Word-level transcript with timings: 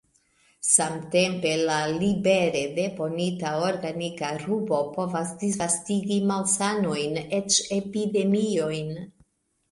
Samtempe 0.67 1.49
la 1.71 1.75
libere 1.97 2.61
deponita 2.77 3.51
organika 3.65 4.31
rubo 4.45 4.79
povas 4.95 5.33
disvastigi 5.43 6.17
malsanojn, 6.31 7.21
eĉ 7.41 7.59
epidemiojn. 7.77 8.91